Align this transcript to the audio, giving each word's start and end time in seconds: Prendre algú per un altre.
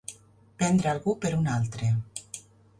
Prendre 0.61 0.89
algú 0.93 1.15
per 1.27 1.33
un 1.43 1.53
altre. 1.59 1.95